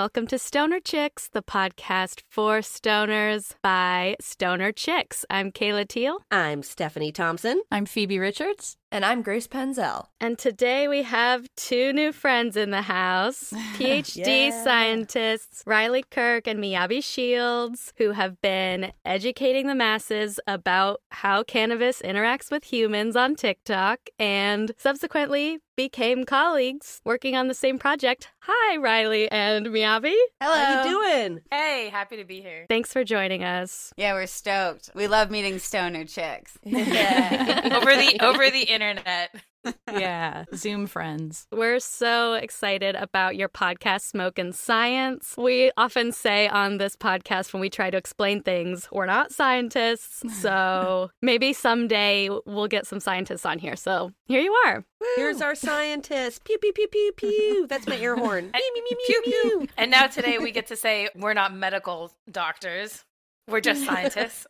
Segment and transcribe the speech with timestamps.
[0.00, 5.26] Hello, and welcome to Stoner Chicks, the podcast for stoners by Stoner Chicks.
[5.28, 6.20] I'm Kayla Teal.
[6.30, 7.60] I'm Stephanie Thompson.
[7.70, 8.79] I'm Phoebe Richards.
[8.92, 10.06] And I'm Grace Penzel.
[10.20, 14.16] And today we have two new friends in the house PhD
[14.48, 14.64] Yeah.
[14.64, 22.02] scientists Riley Kirk and Miyabi Shields, who have been educating the masses about how cannabis
[22.02, 28.28] interacts with humans on TikTok and subsequently became colleagues working on the same project.
[28.40, 30.12] Hi, Riley and Miyabi.
[30.40, 30.54] Hello.
[30.54, 31.40] How you doing?
[31.50, 32.66] Hey, happy to be here.
[32.68, 33.92] Thanks for joining us.
[33.96, 34.90] Yeah, we're stoked.
[34.94, 36.58] We love meeting stoner chicks.
[36.64, 37.70] Yeah.
[37.80, 38.79] over the over the internet.
[39.92, 41.46] yeah, Zoom friends.
[41.52, 45.34] We're so excited about your podcast, Smoke and Science.
[45.36, 50.22] We often say on this podcast when we try to explain things, we're not scientists.
[50.40, 53.76] So maybe someday we'll get some scientists on here.
[53.76, 54.84] So here you are.
[55.16, 56.44] Here's our scientist.
[56.44, 57.66] Pew pew pew pew pew.
[57.68, 58.50] That's my air horn.
[58.52, 59.68] Pew pew pew pew pew.
[59.76, 63.04] And now today we get to say we're not medical doctors.
[63.48, 64.46] We're just scientists.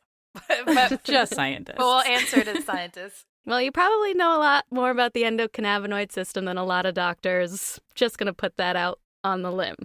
[0.65, 1.75] but Just scientists.
[1.77, 3.25] but we'll answer to scientists.
[3.47, 6.95] Well, you probably know a lot more about the endocannabinoid system than a lot of
[6.95, 7.81] doctors.
[7.95, 9.77] Just going to put that out on the limb.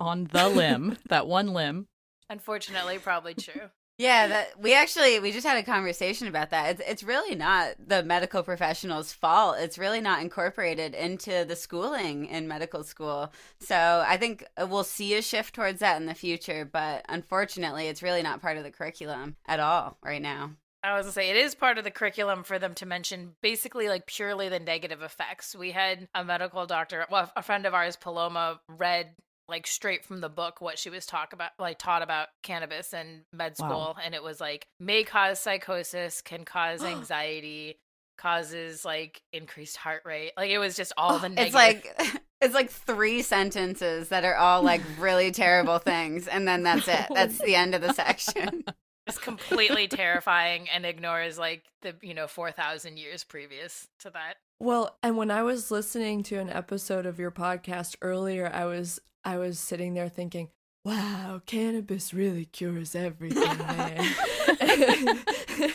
[0.00, 1.88] On the limb, that one limb.
[2.28, 3.70] Unfortunately, probably true.
[3.98, 6.70] Yeah, that we actually we just had a conversation about that.
[6.70, 9.56] It's it's really not the medical professionals' fault.
[9.58, 13.32] It's really not incorporated into the schooling in medical school.
[13.58, 18.02] So I think we'll see a shift towards that in the future, but unfortunately, it's
[18.02, 20.52] really not part of the curriculum at all right now.
[20.82, 23.88] I was gonna say it is part of the curriculum for them to mention basically
[23.88, 25.54] like purely the negative effects.
[25.56, 29.10] We had a medical doctor, well, a friend of ours, Paloma, read
[29.48, 33.22] like straight from the book what she was talk about like taught about cannabis and
[33.32, 33.68] med Wow.
[33.68, 37.78] school and it was like may cause psychosis can cause anxiety
[38.18, 42.22] causes like increased heart rate like it was just all oh, the negative It's like
[42.40, 47.06] it's like three sentences that are all like really terrible things, and then that's it.
[47.12, 48.64] That's the end of the section.
[49.08, 54.96] it's completely terrifying and ignores like the you know 4000 years previous to that Well,
[55.02, 59.36] and when I was listening to an episode of your podcast earlier, I was I
[59.38, 60.48] was sitting there thinking,
[60.84, 64.14] "Wow, cannabis really cures everything, man."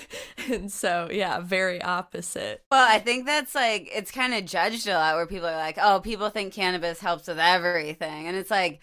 [0.49, 2.63] and so, yeah, very opposite.
[2.71, 5.77] Well, I think that's like it's kind of judged a lot where people are like,
[5.81, 8.81] "Oh, people think cannabis helps with everything," and it's like th-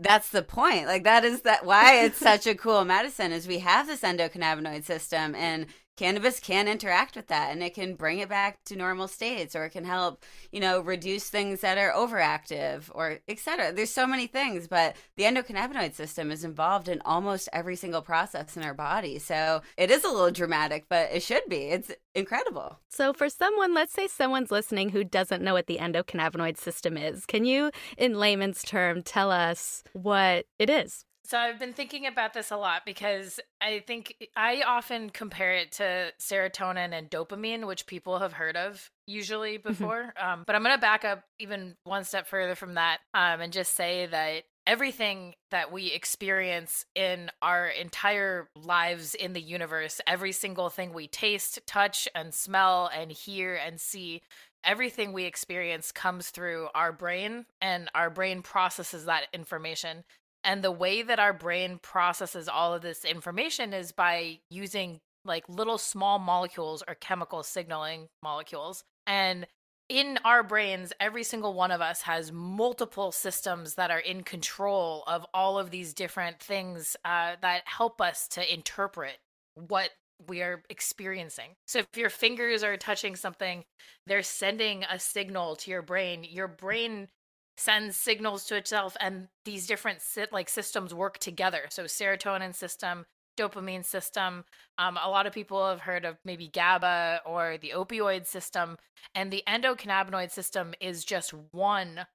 [0.00, 0.86] that's the point.
[0.86, 4.84] Like that is that why it's such a cool medicine is we have this endocannabinoid
[4.84, 5.66] system and
[5.96, 9.64] cannabis can interact with that and it can bring it back to normal states or
[9.64, 14.26] it can help you know reduce things that are overactive or etc there's so many
[14.26, 19.18] things but the endocannabinoid system is involved in almost every single process in our body.
[19.18, 21.64] So it is a little dramatic but it should be.
[21.64, 22.78] It's incredible.
[22.88, 27.24] So, for someone, let's say someone's listening who doesn't know what the endocannabinoid system is,
[27.24, 31.04] can you, in layman's term, tell us what it is?
[31.32, 35.72] So I've been thinking about this a lot because I think I often compare it
[35.72, 40.12] to serotonin and dopamine, which people have heard of usually before.
[40.22, 43.50] um, but I'm going to back up even one step further from that um, and
[43.50, 50.32] just say that everything that we experience in our entire lives in the universe, every
[50.32, 54.20] single thing we taste, touch, and smell, and hear and see,
[54.64, 60.04] everything we experience comes through our brain, and our brain processes that information.
[60.44, 65.48] And the way that our brain processes all of this information is by using like
[65.48, 68.82] little small molecules or chemical signaling molecules.
[69.06, 69.46] And
[69.88, 75.04] in our brains, every single one of us has multiple systems that are in control
[75.06, 79.18] of all of these different things uh, that help us to interpret
[79.54, 79.90] what
[80.28, 81.50] we are experiencing.
[81.66, 83.64] So if your fingers are touching something,
[84.06, 86.24] they're sending a signal to your brain.
[86.24, 87.08] Your brain
[87.56, 90.00] sends signals to itself and these different
[90.32, 91.62] like systems work together.
[91.70, 93.06] So serotonin system,
[93.38, 94.44] dopamine system.
[94.78, 98.76] Um, a lot of people have heard of maybe GABA or the opioid system,
[99.14, 102.06] and the endocannabinoid system is just one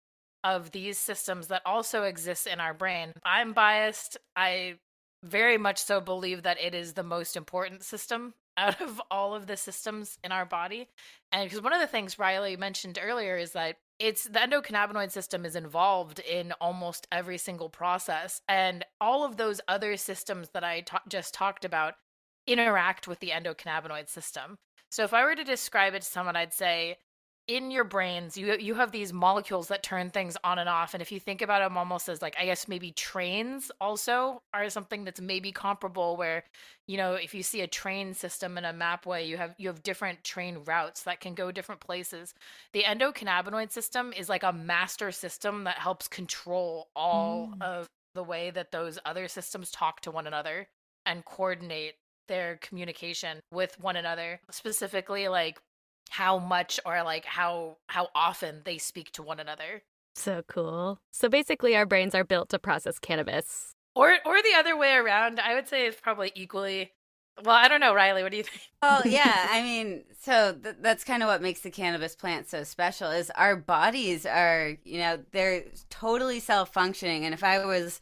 [0.44, 3.12] of these systems that also exists in our brain.
[3.24, 4.18] I'm biased.
[4.36, 4.76] I
[5.24, 9.48] very much so believe that it is the most important system out of all of
[9.48, 10.88] the systems in our body.
[11.32, 15.46] And because one of the things Riley mentioned earlier is that it's the endocannabinoid system
[15.46, 20.82] is involved in almost every single process and all of those other systems that i
[20.82, 21.96] ta- just talked about
[22.46, 24.58] interact with the endocannabinoid system.
[24.90, 26.98] So if i were to describe it to someone i'd say
[27.48, 31.02] in your brains you you have these molecules that turn things on and off and
[31.02, 35.06] if you think about them almost as like i guess maybe trains also are something
[35.06, 36.44] that's maybe comparable where
[36.88, 39.70] you know if you see a train system in a map way you have you
[39.70, 42.34] have different train routes that can go different places
[42.74, 47.62] the endocannabinoid system is like a master system that helps control all Mm.
[47.62, 50.68] of the way that those other systems talk to one another
[51.06, 51.96] and coordinate
[52.28, 55.60] their communication with one another specifically like
[56.10, 59.84] how much or like how how often they speak to one another
[60.16, 61.00] So cool.
[61.12, 63.76] So basically, our brains are built to process cannabis.
[63.96, 66.92] or or the other way around i would say it's probably equally
[67.44, 70.76] well i don't know riley what do you think Well, yeah, I mean, so th-
[70.82, 75.00] that's kind of what makes the cannabis plant so special is our bodies are, you
[75.00, 77.26] know, they're totally self-functioning.
[77.26, 78.00] And if I was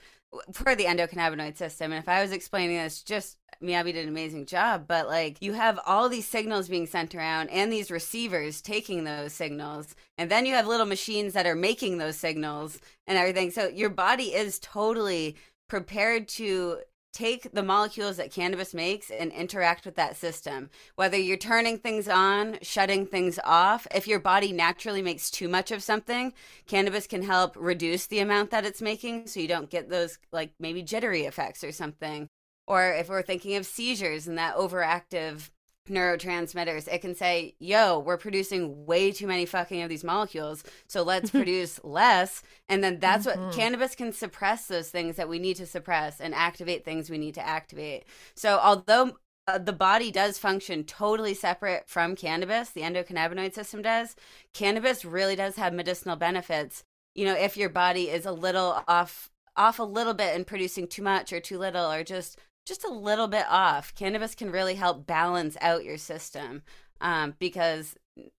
[0.52, 4.46] for the endocannabinoid system, and if I was explaining this, just Miyabi did an amazing
[4.46, 4.86] job.
[4.88, 9.34] But like, you have all these signals being sent around, and these receivers taking those
[9.34, 13.52] signals, and then you have little machines that are making those signals and everything.
[13.52, 15.36] So your body is totally
[15.68, 16.80] prepared to
[17.16, 20.70] take the molecules that cannabis makes and interact with that system.
[20.96, 25.72] Whether you're turning things on, shutting things off, if your body naturally makes too much
[25.72, 26.34] of something,
[26.68, 30.52] cannabis can help reduce the amount that it's making so you don't get those like
[30.60, 32.28] maybe jittery effects or something.
[32.68, 35.52] Or if we're thinking of seizures and that overactive
[35.88, 41.04] neurotransmitters, it can say, yo, we're producing way too many fucking of these molecules, so
[41.04, 42.44] let's produce less.
[42.70, 43.26] And then that's Mhm.
[43.26, 47.18] what cannabis can suppress those things that we need to suppress and activate things we
[47.18, 48.06] need to activate.
[48.36, 49.18] So, although
[49.48, 54.16] uh, the body does function totally separate from cannabis, the endocannabinoid system does,
[54.54, 56.84] cannabis really does have medicinal benefits.
[57.14, 60.86] You know, if your body is a little off off a little bit and producing
[60.88, 63.94] too much or too little or just just a little bit off.
[63.96, 66.64] Cannabis can really help balance out your system
[67.02, 67.96] um, because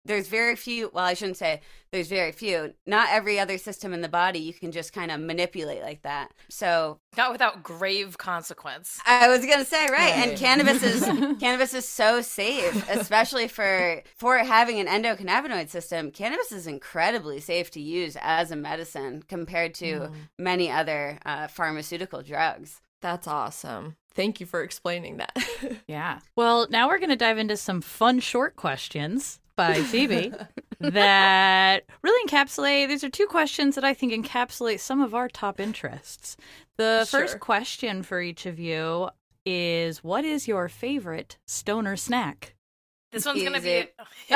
[0.06, 0.90] there's very few.
[0.94, 1.60] Well, I shouldn't say
[1.92, 2.74] there's very few.
[2.88, 6.32] Not every other system in the body you can just kind of manipulate like that.
[6.50, 11.04] So not without grave consequence I was gonna say right, and cannabis is
[11.42, 16.10] cannabis is so safe, especially for for having an endocannabinoid system.
[16.12, 20.14] Cannabis is incredibly safe to use as a medicine compared to Mm.
[20.40, 22.80] many other uh, pharmaceutical drugs.
[23.02, 23.96] That's awesome.
[24.14, 25.36] Thank you for explaining that.
[25.88, 26.20] Yeah.
[26.36, 30.32] Well, now we're going to dive into some fun short questions by Phoebe
[30.80, 32.88] that really encapsulate.
[32.88, 36.38] These are two questions that I think encapsulate some of our top interests.
[36.78, 37.22] The Sure.
[37.22, 39.10] first question for each of you
[39.46, 42.56] is What is your favorite stoner snack?
[43.12, 43.88] this one's gonna Easy.
[44.30, 44.36] be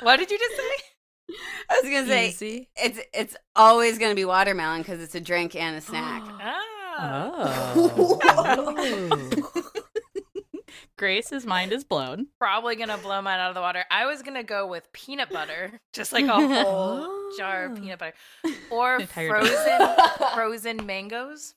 [0.00, 1.36] what did you just say
[1.68, 2.68] I was gonna say Easy.
[2.76, 6.22] it's it's always gonna be watermelon because it's a drink and a snack.
[6.40, 6.62] Ah.
[7.02, 8.18] Oh.
[10.96, 12.26] Grace's mind is blown.
[12.38, 13.84] probably gonna blow mine out of the water.
[13.90, 16.32] I was gonna go with peanut butter, just like a
[16.62, 17.08] whole
[17.38, 17.80] jar of Oh.
[17.80, 18.14] peanut butter,
[18.70, 19.80] or frozen
[20.34, 21.54] frozen mangoes.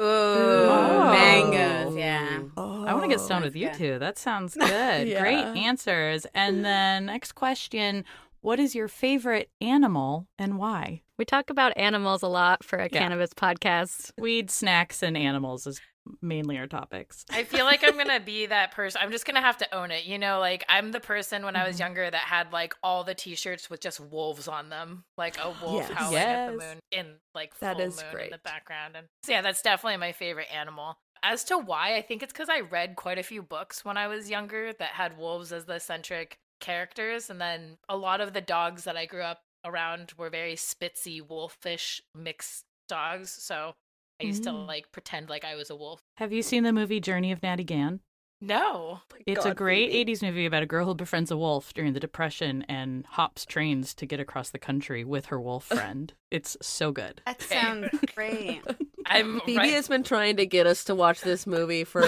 [0.00, 1.10] Ooh, Oh.
[1.12, 2.40] mangoes, yeah.
[2.56, 3.76] I want to get stoned oh, with you good.
[3.76, 3.98] two.
[3.98, 5.18] That sounds good.
[5.20, 6.26] Great answers.
[6.34, 8.04] And then next question
[8.40, 11.02] What is your favorite animal and why?
[11.20, 12.98] We talk about animals a lot for a Yeah.
[12.98, 14.10] cannabis podcast.
[14.16, 15.78] Weed, snacks, and animals is
[16.22, 17.26] mainly our topics.
[17.30, 19.02] I feel like I'm gonna be that person.
[19.02, 20.06] I'm just gonna have to own it.
[20.06, 21.80] You know, like I'm the person when I was Mhm.
[21.80, 25.86] younger that had like all the T-shirts with just wolves on them, like a wolf
[25.90, 25.98] Yes.
[25.98, 28.96] howling at the moon in like full That is moon in the background.
[28.96, 30.96] And so yeah, that's definitely my favorite animal.
[31.22, 34.06] As to why, I think it's because I read quite a few books when I
[34.06, 38.40] was younger that had wolves as the centric characters, and then a lot of the
[38.40, 43.30] dogs that I grew up around were very spitzy, wolfish mixed dogs.
[43.30, 43.74] So
[44.20, 44.66] I used to Mm.
[44.66, 46.00] like pretend like I was a wolf.
[46.18, 48.00] Have you seen the movie Journey of Natty Gann?
[48.42, 49.00] No.
[49.26, 50.12] It's a great Phoebe.
[50.12, 53.92] 80s movie about a girl who befriends a wolf during the Depression and hops trains
[53.96, 56.14] to get across the country with her wolf friend.
[56.30, 57.20] it's so good.
[57.26, 58.62] That sounds great.
[59.10, 59.72] I'm Phoebe right.
[59.72, 62.02] has been trying to get us to watch this movie for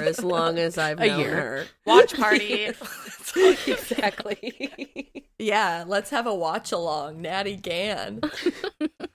[0.00, 1.34] as long as I've A known year.
[1.34, 1.64] her.
[1.86, 2.70] watch party.
[3.66, 5.24] exactly.
[5.38, 7.20] Yeah, let's have a watch along.
[7.22, 8.20] Natty Gann.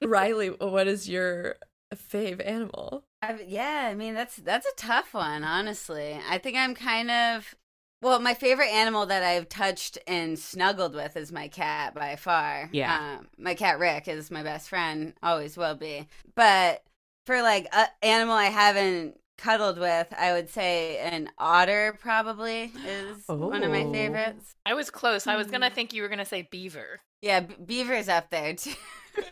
[0.03, 1.55] Riley, what is your
[1.93, 3.03] fave animal?
[3.21, 6.19] I, yeah, I mean that's that's a tough one, honestly.
[6.29, 7.55] I think I'm kind of
[8.01, 12.67] well, my favorite animal that I've touched and snuggled with is my cat by far.
[12.71, 13.17] Yeah.
[13.19, 16.07] um, my cat Rick is my best friend, always will be.
[16.35, 16.81] But
[17.25, 23.23] for like a animal I haven't cuddled with, I would say an otter probably is
[23.27, 23.91] one of my Oh.
[23.91, 24.53] favorites.
[24.65, 25.27] I was close.
[25.27, 25.73] I was gonna mm.
[25.73, 27.01] think you were gonna say beaver.
[27.21, 28.73] Yeah, b- beaver's up there too.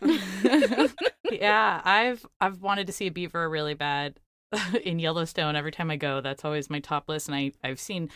[1.30, 4.18] yeah, I've I've wanted to see a beaver really bad
[4.84, 5.56] in Yellowstone.
[5.56, 7.28] Every time I go, that's always my top list.
[7.28, 8.10] And I I've seen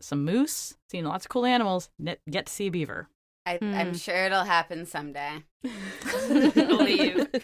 [0.00, 1.90] some moose, seen lots of cool animals.
[1.98, 3.08] Net, yet to see a beaver.
[3.48, 3.94] I, I'm Hmm.
[3.94, 5.42] sure it'll happen someday.
[6.54, 7.26] Believe.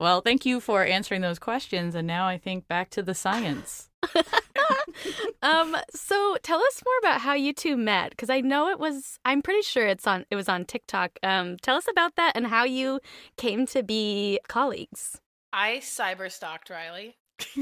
[0.00, 1.94] Well, thank you for answering those questions.
[1.94, 3.88] And now I think back to the science.
[5.42, 9.18] um so tell us more about how you two met because i know it was
[9.24, 12.48] i'm pretty sure it's on it was on tiktok um tell us about that and
[12.48, 12.98] how you
[13.36, 15.20] came to be colleagues
[15.52, 17.16] I cyber stalked Riley.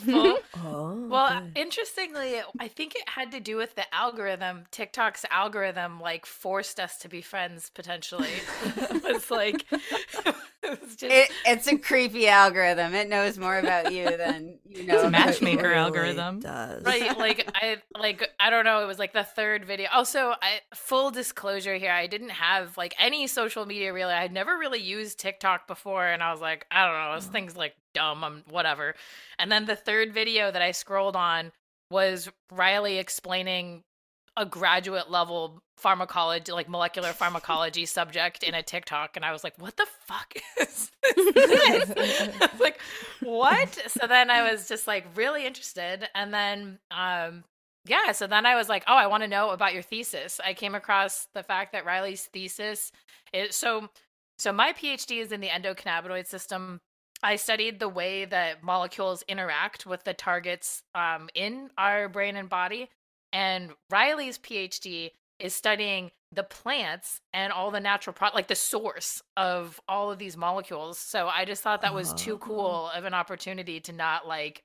[0.00, 1.58] Full- Oh, Well, good.
[1.58, 4.64] interestingly, I think it had to do with the algorithm.
[4.70, 8.28] TikTok's algorithm like forced us to be friends potentially.
[8.76, 10.34] it was like it
[10.82, 12.94] was just It, it's a creepy algorithm.
[12.94, 14.94] It knows more about you than you know.
[14.94, 15.68] It's a matchmaker.
[15.68, 16.40] Really algorithm.
[16.40, 16.84] does.
[16.84, 19.88] right like I like I don't know, it was like the third video.
[19.92, 24.12] Also, I full disclosure here, I didn't have like any social media really.
[24.12, 27.28] I had never really used TikTok before and I was like, I don't know, this
[27.28, 27.32] oh.
[27.32, 28.94] thing's like dumb, I'm whatever.
[29.38, 31.52] And then the third video that I scrolled on
[31.90, 33.84] was Riley explaining
[34.36, 39.54] a graduate level pharmacology, like molecular pharmacology subject in a TikTok, and I was like,
[39.58, 42.80] "What the fuck is this?" I was like,
[43.22, 47.44] "What?" So then I was just like really interested, and then um,
[47.86, 50.54] yeah, so then I was like, "Oh, I want to know about your thesis." I
[50.54, 52.90] came across the fact that Riley's thesis
[53.32, 53.90] is so.
[54.36, 56.80] So my PhD is in the endocannabinoid system.
[57.22, 62.48] I studied the way that molecules interact with the targets um, in our brain and
[62.48, 62.90] body.
[63.34, 69.22] And Riley's PhD is studying the plants and all the natural pro like the source
[69.36, 70.98] of all of these molecules.
[70.98, 72.38] So I just thought that was too Oh.
[72.38, 74.64] cool of an opportunity to not like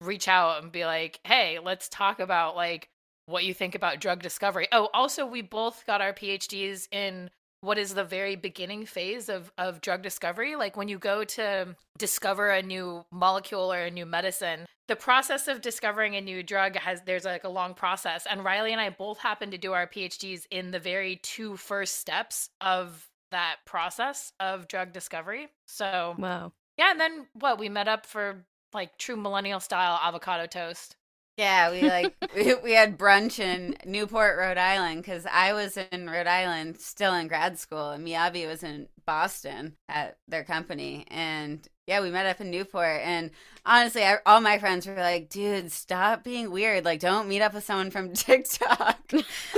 [0.00, 2.90] reach out and be like, "Hey, let's talk about like
[3.26, 7.30] what you think about drug discovery." Oh, also we both got our PhDs in
[7.60, 10.56] what is the very beginning phase of of drug discovery?
[10.56, 15.48] Like when you go to discover a new molecule or a new medicine the process
[15.48, 18.26] of discovering a new drug has there's like a long process.
[18.28, 21.96] And riley and i both happen to do our phds in the very two first
[21.96, 25.48] steps of that process of drug discovery.
[25.66, 26.52] So wow.
[26.76, 27.58] yeah and then what?
[27.58, 30.96] We met up for like true millennial style avocado toast
[31.38, 36.10] Yeah, we like we, we had brunch in Newport, Rhode Island, because I was in
[36.10, 41.66] Rhode Island still in grad school, and Miyabi was in Boston at their company, and
[41.88, 43.30] yeah, we met up in Newport, and
[43.64, 46.84] honestly, I, all my friends were like, "Dude, stop being weird!
[46.84, 49.10] Like, don't meet up with someone from TikTok.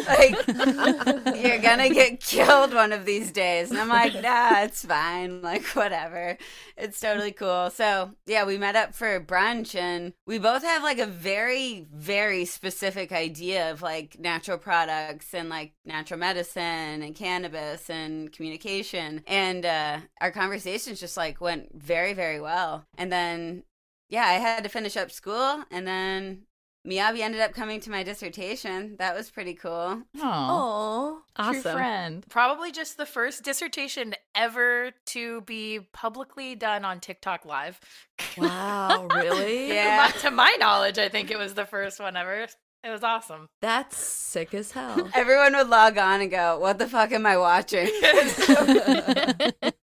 [0.06, 0.46] like,
[1.42, 5.42] you're gonna get killed one of these days." And I'm like, "Nah, it's fine.
[5.42, 6.38] Like, whatever.
[6.76, 11.00] It's totally cool." So yeah, we met up for brunch, and we both have like
[11.00, 17.90] a very, very specific idea of like natural products and like natural medicine and cannabis
[17.90, 22.85] and communication, and uh, our conversations just like went very, very well.
[22.99, 23.62] And then
[24.11, 26.43] yeah, I had to finish up school, and then
[26.87, 28.97] Miyabi ended up coming to my dissertation.
[28.99, 30.03] That was pretty cool.
[30.19, 32.25] Oh, Oh, true awesome friend.
[32.29, 37.79] probably just the first dissertation ever to be publicly done on tiktok live
[38.39, 39.69] wow, really?
[39.69, 40.09] Yeah.
[40.09, 42.47] to my, to my knowledge i think it was the first one ever
[42.84, 45.08] it was awesome That's sick as hell.
[45.14, 47.87] Everyone would log on and go, "What the fuck am I watching?"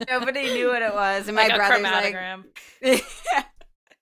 [0.09, 3.05] Nobody knew what it was, and my like a brother's like.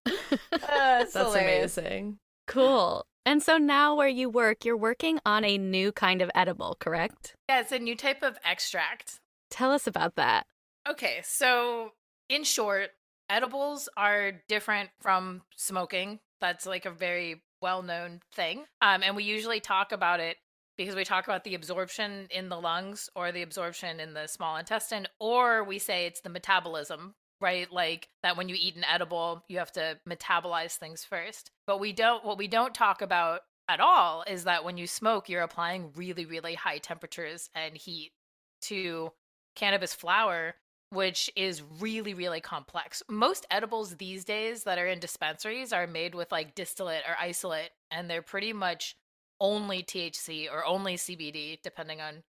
[0.06, 1.78] Uh, That's hilarious.
[1.78, 2.18] amazing.
[2.46, 6.76] cool and so now where you work you're working on a new kind of edible
[6.78, 9.18] correct yeah it's a new type of extract
[9.50, 10.46] tell us about that
[10.86, 11.92] Okay, so
[12.28, 12.90] in short,
[13.30, 16.20] edibles are different from smoking.
[16.42, 18.66] That's like a very well known thing.
[18.82, 20.36] Um, and we usually talk about it
[20.76, 24.58] because we talk about the absorption in the lungs or the absorption in the small
[24.58, 27.72] intestine, or we say it's the metabolism, right?
[27.72, 31.52] Like that when you eat an edible, you have to metabolize things first.
[31.66, 35.30] But we don't, what we don't talk about at all is that when you smoke,
[35.30, 38.12] you're applying really, really high temperatures and heat
[38.62, 39.10] to
[39.56, 40.54] cannabis flower
[40.94, 43.02] which is really really complex.
[43.08, 47.70] Most edibles these days that are in dispensaries are made with like distillate or isolate
[47.90, 48.96] and they're pretty much
[49.40, 52.22] only thc or only cbd depending on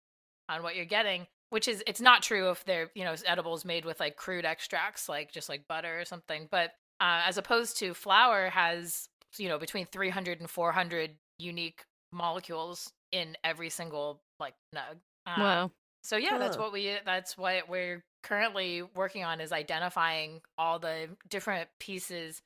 [0.50, 3.86] on what you're getting which is it's not true if they're you know edibles made
[3.86, 7.94] with like crude extracts like just like butter or something but uh, as opposed to
[7.94, 9.08] flour has
[9.38, 14.98] you know between 300 and 400 unique molecules in every single like nug.
[15.26, 15.72] Um, wow.
[16.04, 21.10] so yeah, that's what we that's what we're currently working on is identifying all the
[21.30, 22.42] different pieces.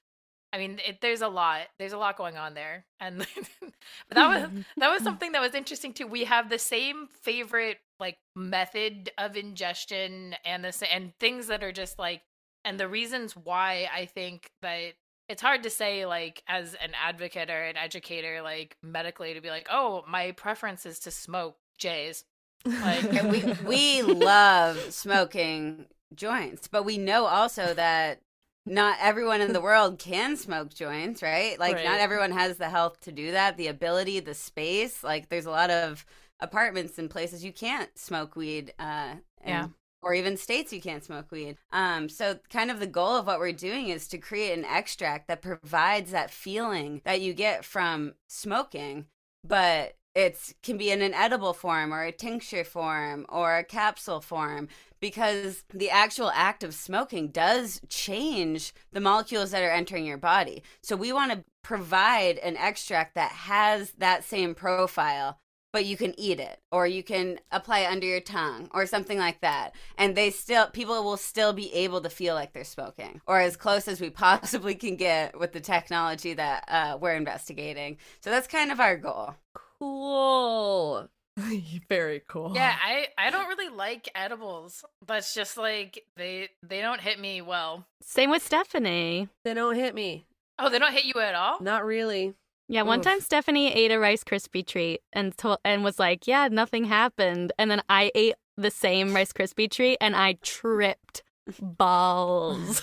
[0.51, 1.61] I mean, it, there's a lot.
[1.77, 3.19] There's a lot going on there, and
[3.61, 4.61] but that was mm-hmm.
[4.77, 5.05] that was mm-hmm.
[5.05, 6.07] something that was interesting too.
[6.07, 11.71] We have the same favorite like method of ingestion and this and things that are
[11.71, 12.21] just like
[12.65, 14.93] and the reasons why I think that
[15.27, 19.49] it's hard to say like as an advocate or an educator like medically to be
[19.49, 22.23] like oh my preference is to smoke J's.
[22.65, 28.19] Like we we love smoking joints, but we know also that
[28.65, 31.57] not everyone in the world can smoke joints, right?
[31.57, 31.85] Like Right.
[31.85, 35.03] not everyone has the health to do that, the ability, the space.
[35.03, 36.05] Like there's a lot of
[36.39, 39.67] apartments and places you can't smoke weed uh and- Yeah.
[40.01, 41.57] or even states you can't smoke weed.
[41.71, 45.27] Um so kind of the goal of what we're doing is to create an extract
[45.29, 49.07] that provides that feeling that you get from smoking,
[49.43, 54.19] but it's can be in an edible form or a tincture form or a capsule
[54.19, 54.67] form
[54.99, 60.61] because the actual act of smoking does change the molecules that are entering your body.
[60.81, 65.39] So we want to provide an extract that has that same profile
[65.71, 69.19] but you can eat it or you can apply it under your tongue or something
[69.19, 69.75] like that.
[69.99, 73.55] And they still people will still be able to feel like they're smoking or as
[73.55, 77.97] close as we possibly can get with the technology that uh, we're investigating.
[78.19, 79.35] So that's kind of our goal
[79.79, 81.09] Cool.
[81.89, 82.51] Very cool.
[82.53, 84.83] Yeah, I I don't really like edibles.
[85.07, 87.85] That's just like they they don't hit me well.
[88.01, 89.29] Same with Stephanie.
[89.43, 90.25] They don't hit me.
[90.57, 91.61] Oh, they don't hit you at all?
[91.61, 92.33] Not really.
[92.67, 93.05] Yeah, one Oof.
[93.05, 97.53] time Stephanie ate a Rice Krispie treat and told and was like, "Yeah, nothing happened."
[97.57, 101.23] And then I ate the same Rice Krispie treat and I tripped
[101.61, 102.81] balls.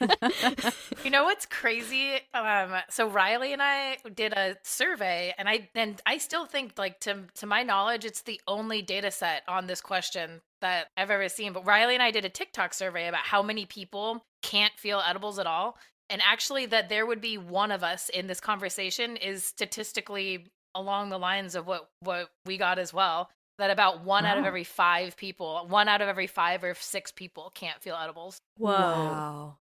[1.04, 2.20] You know what's crazy?
[2.34, 7.00] Um, so Riley and I did a survey, and I and I still think, like
[7.00, 11.28] to to my knowledge, it's the only data set on this question that I've ever
[11.28, 11.52] seen.
[11.52, 15.38] But Riley and I did a TikTok survey about how many people can't feel edibles
[15.38, 15.78] at all,
[16.10, 21.08] and actually that there would be one of us in this conversation is statistically along
[21.08, 23.30] the lines of what what we got as well.
[23.60, 27.12] That about one out of every five people, one out of every five or six
[27.12, 28.40] people can't feel edibles.
[28.56, 28.70] Whoa.
[28.72, 29.56] Wow.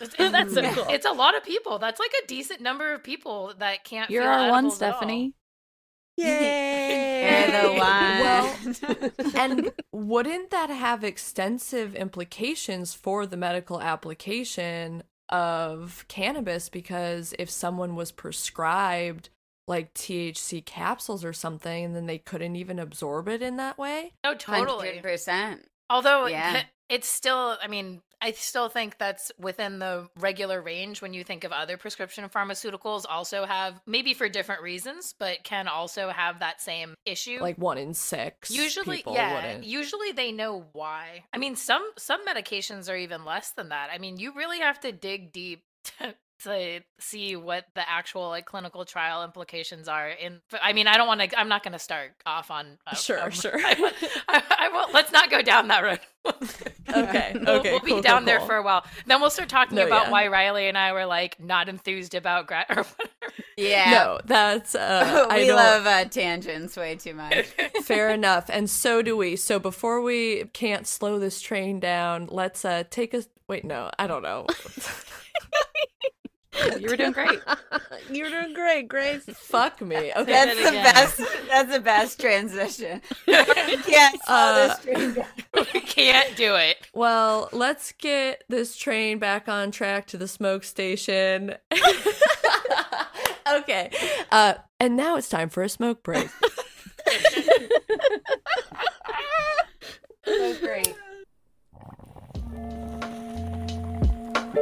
[0.00, 0.86] It's, That's so it's- cool.
[0.90, 1.78] It's a lot of people.
[1.78, 4.10] That's like a decent number of people that can't.
[4.10, 4.98] You're feel our one, edibles at all.
[4.98, 5.34] Stephanie.
[6.16, 7.50] Yay.
[7.50, 9.32] You're the Well, one.
[9.36, 16.68] and wouldn't that have extensive implications for the medical application of cannabis?
[16.68, 19.30] Because if someone was prescribed
[19.70, 24.12] like THC capsules or something, and then they couldn't even absorb it in that way.
[24.24, 25.00] No, totally.
[25.02, 25.60] 100%.
[25.88, 26.64] Although Yeah.
[26.88, 31.44] it's still, I mean, I still think that's within the regular range when you think
[31.44, 36.60] of other prescription pharmaceuticals also have maybe for different reasons, but can also have that
[36.60, 37.38] same issue.
[37.40, 38.50] Like one in six.
[38.50, 39.64] usually yeah wouldn't.
[39.64, 43.98] usually they know why i mean some some medications are even less than that i
[43.98, 48.84] mean you really have to dig deep to, to see what the actual like clinical
[48.84, 52.12] trial implications are in i mean i don't want to i'm not going to start
[52.26, 53.52] off on uh, Sure, um, sure.
[53.56, 53.92] I,
[54.28, 56.00] I, I won't let's not go down that road
[56.94, 58.46] Okay, We'll- we'll be cool, down cool, there cool.
[58.46, 60.10] for a while then we'll start talking No, about yeah.
[60.12, 63.90] why riley and i were like not enthused about grad or whatever Yeah.
[63.90, 65.56] No, that's uh, I we don't.
[65.56, 67.46] love uh, tangents way too much.
[67.82, 69.36] Fair enough, and so do we.
[69.36, 73.64] So before we can't slow this train down, let's uh take a wait.
[73.66, 74.46] No, I don't know.
[76.80, 77.40] You were doing great.
[78.10, 79.24] you were doing great, Grace.
[79.26, 80.12] Fuck me.
[80.16, 80.32] Okay.
[80.32, 81.20] That's the best.
[81.48, 83.00] That's the best transition.
[83.26, 84.16] yes.
[84.28, 84.76] Uh,
[85.54, 90.64] we can't do it Well, let's get this train back on track to the smoke
[90.64, 91.54] station.
[93.52, 93.90] okay.
[94.30, 96.28] Uh, and now it's time for a smoke break.
[100.24, 100.94] So great.
[104.52, 104.56] That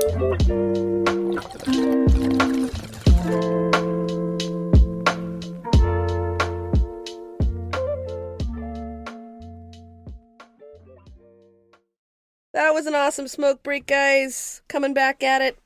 [12.75, 14.61] was an awesome smoke break, guys.
[14.69, 15.59] Coming back at it.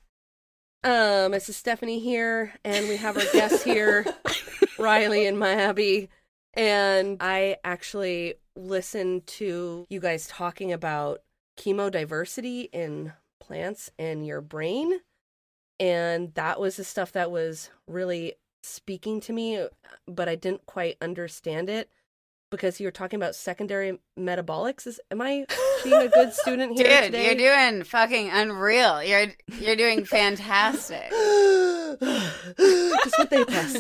[0.85, 4.07] Um, this is Stephanie here, and we have our guests here,
[4.79, 6.09] Riley and Miyabi.
[6.55, 11.23] And I actually listened to you guys talking about
[11.59, 15.01] chemodiversity in plants and your brain.
[15.81, 19.67] And that was the stuff that was really speaking to me,
[20.07, 21.91] but I didn't quite understand it
[22.53, 24.87] because you were talking about secondary metabolics.
[24.87, 25.45] Is am I
[25.83, 27.25] being a good student here Dude, today?
[27.27, 29.03] you're doing fucking unreal.
[29.03, 31.11] You're you're doing fantastic.
[31.99, 33.77] Just with A plus.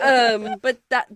[0.00, 1.08] Um, but that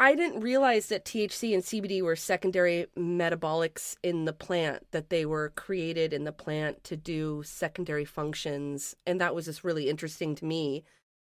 [0.00, 4.86] I didn't realize that THC and CBD were secondary metabolics in the plant.
[4.92, 9.62] That they were created in the plant to do secondary functions, and that was just
[9.62, 10.84] really interesting to me.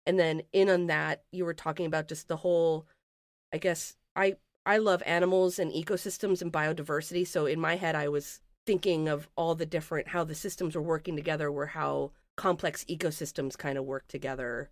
[0.05, 2.87] And then in on that, you were talking about just the whole.
[3.55, 7.27] I guess I I love animals and ecosystems and biodiversity.
[7.27, 10.83] So in my head, I was thinking of all the different how the systems were
[10.83, 14.69] working together, were how complex ecosystems kind of work together.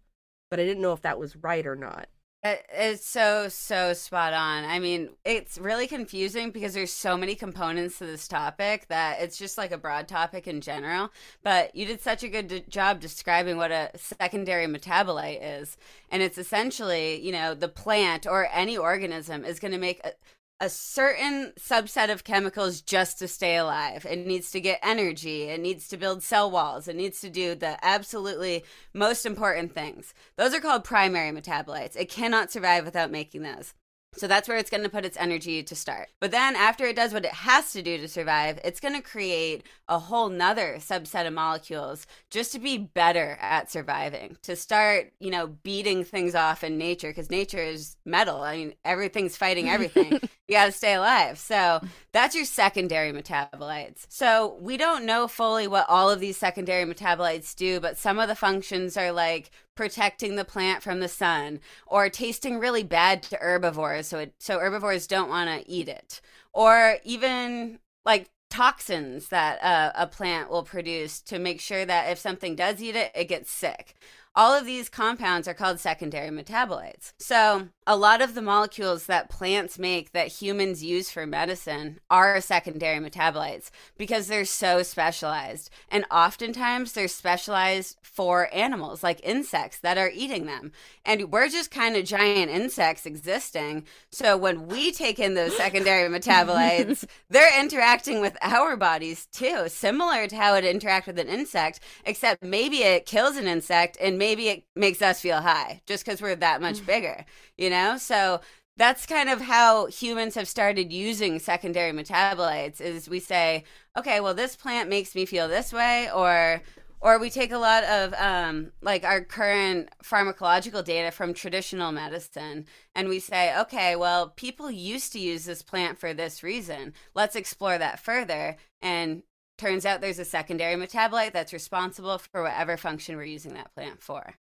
[0.51, 2.11] But I didn't know if that was right or not.
[2.53, 4.65] It- It's so so spot on.
[4.65, 9.37] I mean, it's really confusing because there's so many components to this topic that it's
[9.39, 11.11] just like a broad topic in general.
[11.43, 15.77] But you did such a good job describing what a secondary metabolite is,
[16.11, 20.13] and it's essentially, you know, the plant or any organism is going to make a,
[20.61, 24.07] a certain subset of chemicals just to stay alive.
[24.09, 25.45] It needs to get energy.
[25.45, 26.89] It needs to build cell walls.
[26.89, 28.65] It needs to do the absolutely
[28.95, 30.15] most important things.
[30.37, 31.97] Those are called primary metabolites.
[31.97, 33.75] It cannot survive without making those.
[34.17, 36.09] So that's where it's going to put its energy to start.
[36.21, 39.03] But then after it does what it has to do to survive, it's going to
[39.03, 45.13] create a whole nother subset of molecules just to be better at surviving, to start,
[45.21, 48.43] you know, beating things off in nature because nature is metal.
[48.43, 50.13] I mean, everything's fighting everything.
[50.49, 51.39] you got to stay alive.
[51.39, 51.81] So
[52.13, 54.07] that's your secondary metabolites.
[54.09, 58.29] So we don't know fully what all of these secondary metabolites do, but some of
[58.29, 63.37] the functions are like protecting the plant from the sun or tasting really bad to
[63.37, 66.21] herbivores so it, so herbivores don't want to eat it
[66.53, 72.19] or even like toxins that uh, a plant will produce to make sure that if
[72.19, 73.95] something does eat it it gets sick
[74.37, 77.15] all of these compounds are called secondary metabolites.
[77.19, 82.41] So, a lot of the molecules that plants make that humans use for medicine are
[82.41, 85.71] secondary metabolites because they're so specialized.
[85.89, 90.73] And oftentimes they're specialized for animals like insects that are eating them.
[91.05, 93.85] And we're just kind of giant insects existing.
[94.11, 100.27] So, when we take in those secondary metabolites, they're interacting with our bodies too, similar
[100.27, 104.49] to how it interacts with an insect, except maybe it kills an insect and maybe
[104.49, 106.87] it makes us feel high just because we're that much mm.
[106.87, 107.25] bigger,
[107.57, 107.76] you know?
[107.99, 108.41] So
[108.77, 113.65] that's kind of how humans have started using secondary metabolites is we say,
[113.97, 116.63] okay, well this plant makes me feel this way or
[117.01, 122.65] or we take a lot of um, like our current pharmacological data from traditional medicine
[122.95, 126.93] and we say okay well people used to use this plant for this reason.
[127.15, 128.57] Let's explore that further.
[128.83, 129.23] And
[129.59, 134.03] turns out there's a secondary metabolite that's responsible for whatever function we're using that plant
[134.03, 134.35] for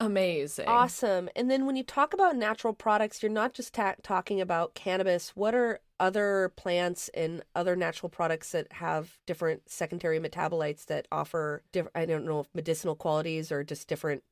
[0.00, 0.66] Amazing.
[0.66, 1.28] Awesome.
[1.36, 5.36] And then when you talk about natural products, you're not just ta- talking about cannabis.
[5.36, 11.62] What are other plants and other natural products that have different secondary metabolites that offer
[11.72, 14.22] different, I don't know if medicinal qualities or just different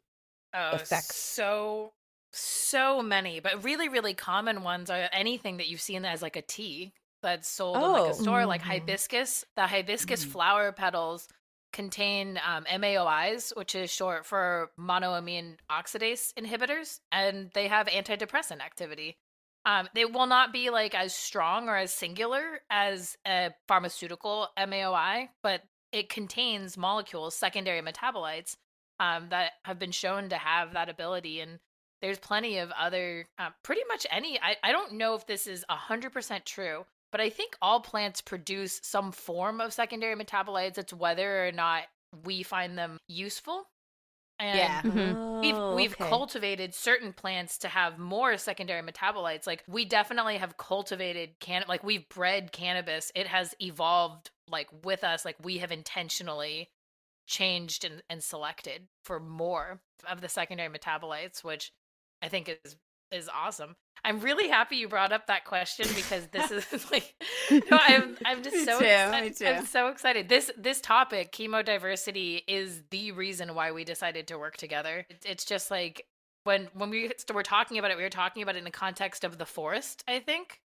[0.54, 1.14] Oh, effects.
[1.16, 1.92] So
[2.33, 6.42] so many, but really, really common ones are anything that you've seen as like a
[6.42, 8.11] tea that's sold in like Oh.
[8.11, 8.66] a store, like Mhm.
[8.66, 9.44] hibiscus.
[9.57, 10.28] The hibiscus Mm.
[10.31, 11.28] flower petals
[11.72, 19.16] contain um, MAOIs, which is short for monoamine oxidase inhibitors, and they have antidepressant activity.
[19.64, 25.28] Um, they will not be like as strong or as singular as a pharmaceutical MAOI,
[25.42, 28.57] but it contains molecules, secondary metabolites,
[29.00, 31.40] um, that have been shown to have that ability.
[31.40, 31.59] And
[32.00, 34.38] there's plenty of other, uh, pretty much any.
[34.40, 38.81] I, I don't know if this is 100% true, but I think all plants produce
[38.83, 40.79] some form of secondary metabolites.
[40.79, 41.85] It's whether or not
[42.25, 43.71] we find them useful.
[44.38, 44.83] And Yeah.
[44.83, 45.18] Mhm.
[45.42, 46.01] We've Oh, we've okay.
[46.01, 49.47] cultivated certain plants to have more secondary metabolites.
[49.47, 53.12] Like we definitely have cultivated can like we've bred cannabis.
[53.14, 55.25] It has evolved like with us.
[55.25, 56.71] Like we have intentionally
[57.27, 61.73] changed and, and selected for more of the secondary metabolites, which
[62.23, 62.77] I think is
[63.12, 63.77] is awesome.
[64.05, 67.14] I'm really happy you brought up that question because this is like
[67.51, 69.57] no, I'm I'm just so too, excited.
[69.57, 70.29] I'm so excited.
[70.29, 75.07] This this topic, chemodiversity, is the reason why we decided to work together.
[75.25, 76.07] It's just like
[76.44, 79.25] when when we were talking about it, we were talking about it in the context
[79.25, 80.05] of the forest.
[80.09, 80.61] I think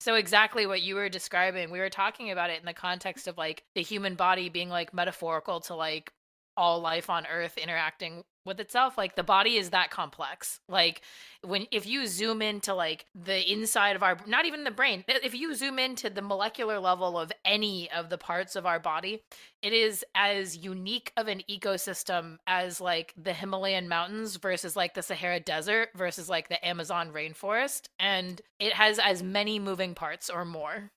[0.00, 0.14] so.
[0.14, 1.70] Exactly what you were describing.
[1.70, 4.94] We were talking about it in the context of like the human body being like
[4.94, 6.12] metaphorical to like
[6.56, 8.96] all life on Earth interacting with itself.
[8.96, 10.60] Like the body is that complex.
[10.68, 11.02] Like
[11.46, 15.34] when if you zoom into like the inside of our not even the brain if
[15.34, 19.22] you zoom into the molecular level of any of the parts of our body
[19.62, 25.02] it is as unique of an ecosystem as like the himalayan mountains versus like the
[25.02, 30.44] sahara desert versus like the amazon rainforest and it has as many moving parts or
[30.44, 30.90] more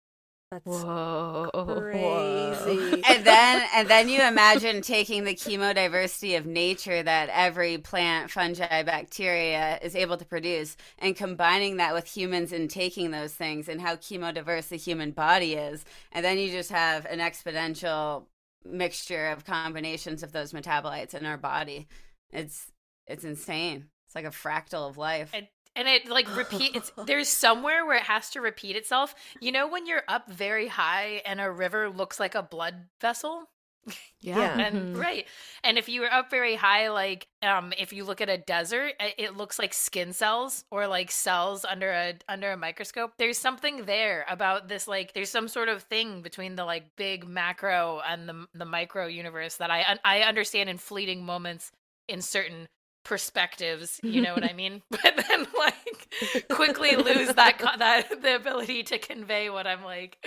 [0.52, 1.52] That's Whoa.
[1.80, 3.04] crazy.
[3.08, 8.82] and then and then you imagine taking the chemodiversity of nature that every plant fungi
[8.82, 13.80] bacteria is able to produce and combining that with humans and taking those things and
[13.80, 18.26] how chemodiverse the human body is and then you just have an exponential
[18.66, 21.88] mixture of combinations of those metabolites in our body
[22.32, 22.72] it's
[23.06, 27.30] it's insane it's like a fractal of life and and it like repeat it's there's
[27.30, 29.16] somewhere where it has to repeat itself.
[29.40, 33.50] You know when you're up very high and a river looks like a blood vessel?
[34.22, 34.60] Yeah.
[34.60, 35.00] and Mhm.
[35.02, 35.26] right.
[35.64, 38.94] And if you were up very high like um if you look at a desert
[39.00, 43.14] i- it looks like skin cells or like cells under a under a microscope.
[43.18, 47.26] There's something there about this like there's some sort of thing between the like big
[47.28, 51.72] macro and the the micro universe that i i understand in fleeting moments
[52.10, 52.68] in certain
[53.06, 58.84] perspectives you know what i mean but then like quickly lose that that the ability
[58.84, 60.18] to convey what i'm like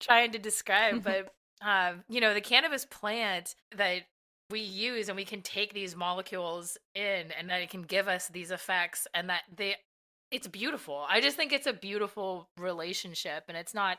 [0.00, 4.02] trying to describe but um, you know, the cannabis plant that
[4.50, 8.28] we use and we can take these molecules in and that it can give us
[8.28, 9.76] these effects and that they
[10.30, 11.04] it's beautiful.
[11.08, 13.98] I just think it's a beautiful relationship and it's not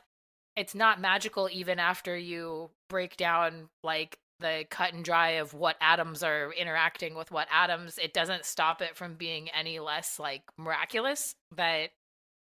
[0.55, 5.77] it's not magical even after you break down like the cut and dry of what
[5.81, 7.97] atoms are interacting with what atoms.
[7.97, 11.89] It doesn't stop it from being any less like miraculous, but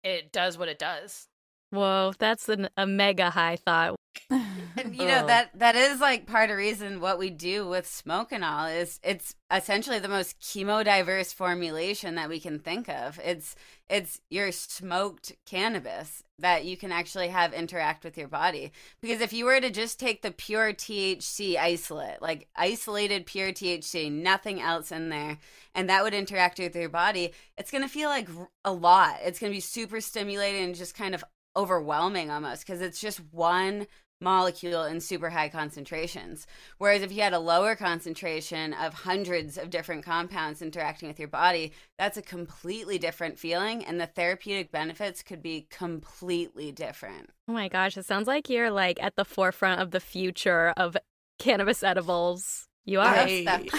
[0.03, 1.27] it does what it does.
[1.71, 3.95] Whoa, that's an, a mega high thought.
[4.75, 5.27] And you know Oh.
[5.27, 8.99] that that is like part of reason what we do with smoke and all is
[9.03, 13.19] it's essentially the most chemodiverse formulation that we can think of.
[13.23, 13.55] It's
[13.87, 18.71] it's your smoked cannabis that you can actually have interact with your body.
[19.01, 24.11] Because if you were to just take the pure THC isolate, like isolated pure THC,
[24.11, 25.37] nothing else in there,
[25.75, 28.27] and that would interact with your body, it's going to feel like
[28.65, 29.17] a lot.
[29.23, 31.23] It's going to be super stimulating and just kind of
[31.55, 33.85] overwhelming almost because it's just one
[34.23, 36.47] molecule in super high concentrations.
[36.77, 41.27] Whereas if you had a lower concentration of hundreds of different compounds interacting with your
[41.27, 47.29] body, that's a completely different feeling and the therapeutic benefits could be completely different.
[47.47, 50.97] Oh my gosh, it sounds like you're like at the forefront of the future of
[51.39, 52.67] cannabis edibles.
[52.85, 53.05] You are.
[53.15, 53.69] I-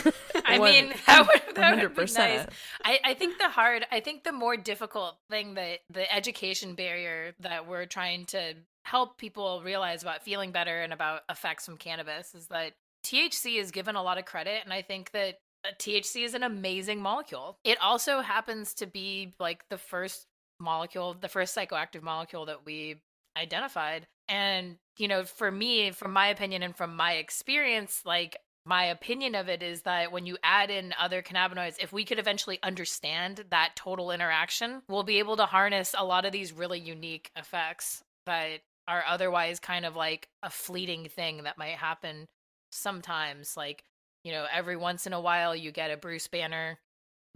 [0.46, 2.18] I mean, that would, that would be 100%.
[2.18, 2.46] nice.
[2.84, 7.34] I, I think the hard, I think the more difficult thing that the education barrier
[7.40, 12.34] that we're trying to help people realize about feeling better and about effects from cannabis
[12.34, 12.72] is that
[13.04, 14.60] THC is given a lot of credit.
[14.64, 17.58] And I think that uh, THC is an amazing molecule.
[17.64, 20.26] It also happens to be like the first
[20.60, 22.96] molecule, the first psychoactive molecule that we
[23.36, 24.06] identified.
[24.28, 29.34] And, you know, for me, from my opinion and from my experience, like my opinion
[29.34, 33.44] of it is that when you add in other cannabinoids, if we could eventually understand
[33.50, 38.02] that total interaction, we'll be able to harness a lot of these really unique effects
[38.26, 42.26] that are otherwise kind of like a fleeting thing that might happen
[42.72, 43.56] sometimes.
[43.56, 43.84] Like,
[44.24, 46.78] you know, every once in a while you get a Bruce Banner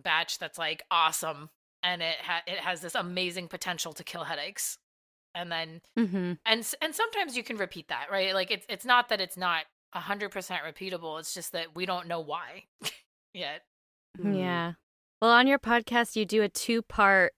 [0.03, 1.51] batch that's like awesome
[1.83, 4.79] and it ha- it has this amazing potential to kill headaches.
[5.35, 9.09] And then hmm and and sometimes you can repeat that right like it's it's not
[9.11, 12.65] that it's not 100% repeatable it's just that we don't know why
[13.35, 13.63] yet
[14.19, 14.37] Mm.
[14.37, 14.73] Yeah.
[15.21, 17.33] Well, on your podcast, you do a two part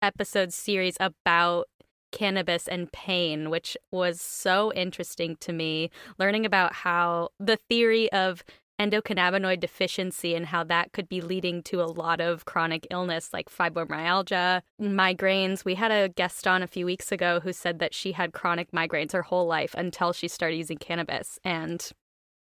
[0.00, 1.66] episode series about
[2.12, 5.90] cannabis and pain, which was so interesting to me.
[6.18, 8.44] Learning about how the theory of
[8.80, 13.48] endocannabinoid deficiency and how that could be leading to a lot of chronic illness like
[13.48, 15.64] fibromyalgia, migraines.
[15.64, 18.72] We had a guest on a few weeks ago who said that she had chronic
[18.72, 21.90] migraines her whole life until she started using cannabis and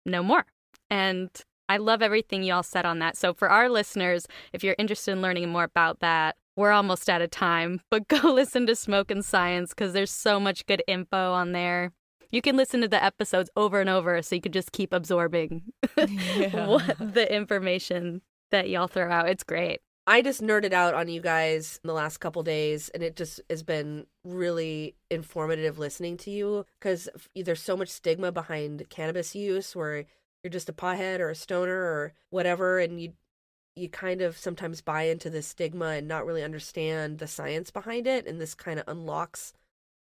[0.05, 0.45] no more.
[0.91, 1.31] And
[1.69, 3.17] I love everything y'all said on that.
[3.17, 7.23] So, for our listeners, if you're interested in learning more about that, we're almost out
[7.23, 11.33] of time, but go listen to Smoke and Science because there's so much good info
[11.33, 11.93] on there.
[12.31, 15.63] You can listen to the episodes over and over so you can just keep absorbing
[15.97, 16.67] Yeah.
[16.67, 19.29] what the information that y'all throw out.
[19.29, 19.81] It's great.
[20.07, 23.41] I just nerded out on you guys in the last couple days, and it just
[23.49, 29.77] has been really informative listening to you because there's so much stigma behind cannabis use,
[29.77, 30.07] where
[30.43, 33.13] you're just a pothead or a stoner or whatever, and you
[33.79, 38.07] you kind of sometimes buy into this stigma and not really understand the science behind
[38.07, 39.53] it, and this kind of unlocks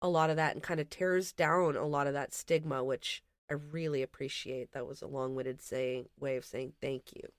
[0.02, 3.24] a lot of that and kind of tears down a lot of that stigma, which
[3.50, 4.72] I really appreciate.
[4.74, 7.30] That was a long-winded saying way of saying thank you.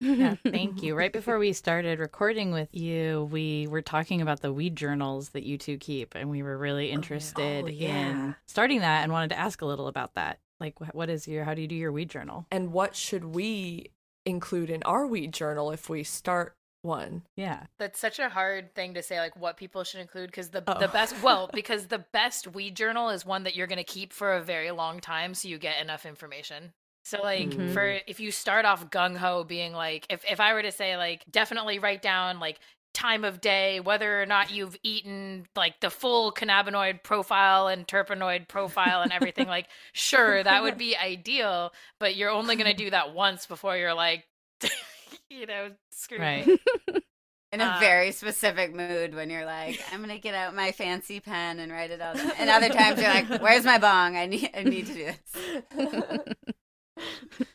[0.00, 0.94] Yeah, thank you.
[0.94, 5.44] Right before we started recording with you, we were talking about the weed journals that
[5.44, 8.10] you two keep, and we were really oh, interested Oh, yeah.
[8.10, 10.38] in starting that and wanted to ask a little about that.
[10.60, 12.46] Like, what is your, how do you do your weed journal?
[12.50, 13.90] And what should we
[14.28, 17.22] include in our weed journal if we start one?
[17.36, 17.64] Yeah.
[17.78, 20.78] that's such a hard thing to say like what people should include because the Oh.
[20.78, 24.12] the best well because the best weed journal is one that you're going to keep
[24.12, 26.72] for a very long time so you get enough information
[27.04, 27.72] so like Mhm.
[27.74, 31.24] for if you start off gung-ho being like if, if i were to say like
[31.30, 32.60] definitely write down like
[32.98, 38.48] time of day whether or not you've eaten like the full cannabinoid profile and terpenoid
[38.48, 42.90] profile and everything like sure that would be ideal but you're only going to do
[42.90, 44.24] that once before you're like
[45.30, 46.46] you know screw Right.
[47.52, 51.18] In a Uh, very specific mood when you're like, I'm gonna get out my fancy
[51.20, 52.32] pen and write it all down.
[52.38, 54.16] And other times you're like, Where's my bong?
[54.16, 55.20] I need I need to do this.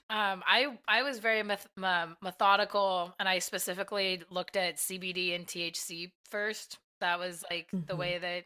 [0.09, 5.47] Um, I I was very meth- m- methodical, and I specifically looked at CBD and
[5.47, 6.77] THC first.
[7.01, 7.99] That was like the Mhm.
[7.99, 8.43] way that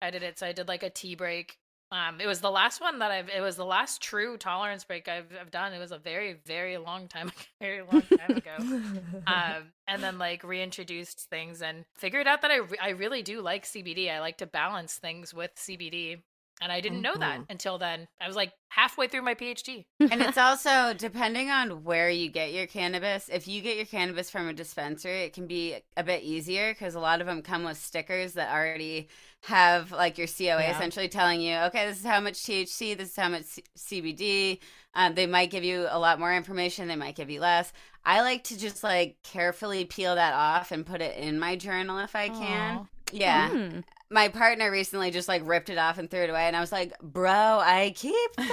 [0.00, 0.38] I did it.
[0.38, 1.56] So I did like a tea break.
[1.92, 3.28] Um, it was the last one that I've.
[3.28, 5.72] It was the last true tolerance break I've, I've done.
[5.72, 8.64] It was a very very long time, very long time ago.
[9.26, 13.40] um, and then like reintroduced things and figured out that I re- I really do
[13.42, 14.10] like CBD.
[14.10, 16.22] I like to balance things with CBD,
[16.60, 17.46] and I didn't know that Mhm.
[17.50, 18.06] until then.
[18.20, 19.84] I was like halfway through my PhD.
[19.98, 23.28] and it's also depending on where you get your cannabis.
[23.32, 26.94] If you get your cannabis from a dispensary, it can be a bit easier because
[26.94, 29.08] a lot of them come with stickers that already
[29.44, 30.74] have like your COA Yeah.
[30.76, 34.60] essentially telling you, okay, this is how much THC, this is how much C- CBD.
[34.94, 36.88] Um, they might give you a lot more information.
[36.88, 37.72] They might give you less.
[38.04, 41.98] I like to just like carefully peel that off and put it in my journal
[42.00, 42.78] if I can.
[42.78, 42.86] Aw.
[43.12, 43.50] Yeah.
[43.50, 43.84] Mm.
[44.12, 46.72] My partner recently just like ripped it off and threw it away, and I was
[46.72, 48.46] like, "Bro, I keep this."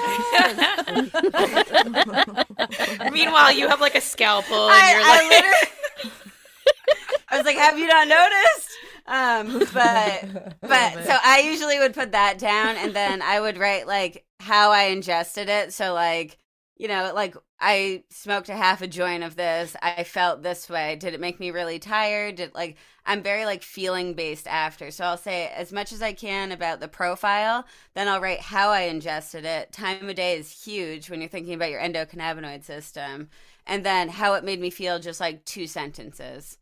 [3.11, 6.13] Meanwhile, you have like a scalpel, and I, you're I like, literally,
[7.29, 8.69] I was like, "Have you not noticed?"
[9.07, 13.87] Um, but but so I usually would put that down, and then I would write
[13.87, 15.73] like how I ingested it.
[15.73, 16.37] So like
[16.77, 19.75] you know, like I smoked a half a joint of this.
[19.81, 20.95] I felt this way.
[20.95, 22.35] Did it make me really tired?
[22.35, 24.91] Did like I'm very like feeling based after.
[24.91, 28.69] So I'll say as much as I can about the profile, then I'll write how
[28.69, 29.71] I ingested it.
[29.71, 33.29] Time of day is huge when you're thinking about your endocannabinoid system.
[33.65, 36.57] And then how it made me feel just like two sentences.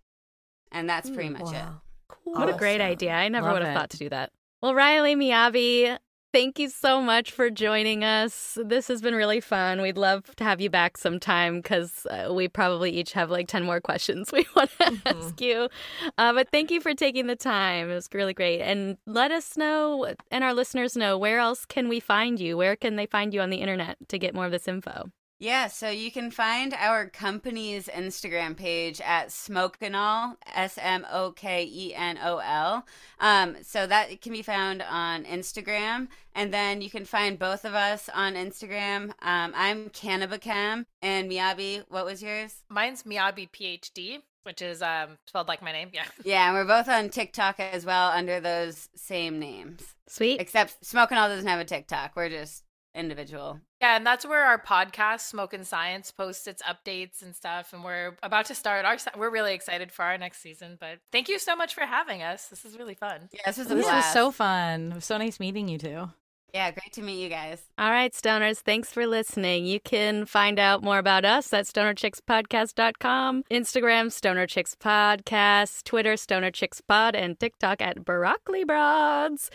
[0.71, 1.63] And that's pretty much it.
[2.08, 2.34] Cool.
[2.34, 3.12] What a great idea.
[3.12, 3.80] I never Love would have it.
[3.80, 4.32] thought to do that.
[4.62, 5.97] Well, Riley Miyabi,
[6.36, 8.58] thank you so much for joining us.
[8.62, 9.82] This has been really fun.
[9.82, 13.63] We'd love to have you back sometime because uh, we probably each have like 10
[13.63, 15.02] more questions we want to Mhm.
[15.06, 15.69] ask you.
[16.17, 17.89] Uh, but thank you for taking the time.
[17.89, 18.60] It was really great.
[18.62, 22.58] And let us know and our listeners know where else can we find you?
[22.58, 25.06] Where can they find you on the internet to get more of this info?
[25.38, 31.69] Yeah, so you can find our company's Instagram page at Smokenol, S M O K
[31.69, 32.86] E N O L.
[33.19, 37.74] Um, so that can be found on Instagram, and then you can find both of
[37.74, 39.10] us on Instagram.
[39.21, 42.63] Um, I'm Cannabicam, and Miyabi, what was yours?
[42.69, 45.89] mine's Miyabi PhD, which is um spelled like my name.
[45.93, 46.06] Yeah.
[46.24, 49.95] Yeah, and we're both on TikTok as well under those same names.
[50.08, 50.39] Sweet.
[50.39, 52.12] Except Smokenol doesn't have a TikTok.
[52.15, 52.63] We're just
[52.96, 53.60] individual.
[53.82, 57.74] Yeah, and that's where our podcast, Smoke and Science, posts its updates and stuff.
[57.74, 58.98] And we're about to start our.
[59.18, 60.78] We're really excited for our next season.
[60.80, 62.48] But thank you so much for having us.
[62.48, 63.30] This is really fun.
[63.32, 64.92] Yeah, this was a This was so fun.
[64.92, 66.10] It was so nice meeting you two.
[66.54, 67.62] yeah, great to meet you guys.
[67.78, 69.66] All right, stoners, thanks for listening.
[69.66, 76.52] You can find out more about us at stonerchickspodcast.com, Instagram, Stoner Chicks Podcast, Twitter, Stoner
[76.52, 79.52] Chicks Pod, and TikTok at Broccoli Broads.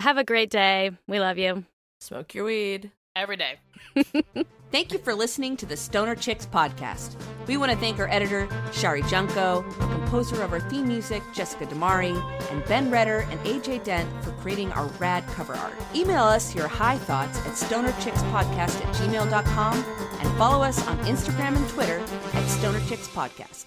[0.00, 0.90] Have a great day.
[1.08, 1.64] We love you.
[2.02, 2.90] Smoke your weed.
[3.14, 3.60] Every day.
[4.72, 7.14] Thank you for listening to the Stoner Chicks podcast.
[7.46, 12.16] We want to thank our editor, Shari Junko, composer of our theme music, Jessica Damari,
[12.50, 15.74] and Ben Redder and AJ Dent for creating our rad cover art.
[15.94, 19.84] Email us your high thoughts at stonerchickspodcast at gmail.com
[20.20, 21.98] and follow us on Instagram and Twitter
[22.32, 23.66] at Stoner Chicks Podcast.